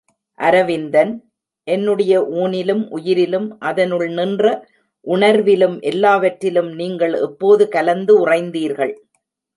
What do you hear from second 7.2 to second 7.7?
எப்போது